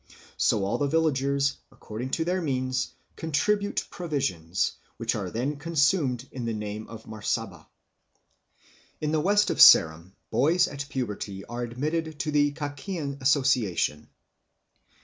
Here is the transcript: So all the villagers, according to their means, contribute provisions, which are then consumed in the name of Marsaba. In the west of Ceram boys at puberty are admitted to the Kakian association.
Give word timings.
So 0.37 0.65
all 0.65 0.79
the 0.79 0.87
villagers, 0.87 1.57
according 1.71 2.09
to 2.17 2.25
their 2.25 2.41
means, 2.41 2.93
contribute 3.15 3.85
provisions, 3.91 4.71
which 4.97 5.13
are 5.13 5.29
then 5.29 5.57
consumed 5.57 6.27
in 6.31 6.45
the 6.45 6.55
name 6.55 6.87
of 6.87 7.05
Marsaba. 7.05 7.67
In 8.99 9.11
the 9.11 9.21
west 9.21 9.51
of 9.51 9.57
Ceram 9.61 10.13
boys 10.31 10.67
at 10.67 10.89
puberty 10.89 11.45
are 11.45 11.61
admitted 11.61 12.17
to 12.21 12.31
the 12.31 12.51
Kakian 12.51 13.21
association. 13.21 14.09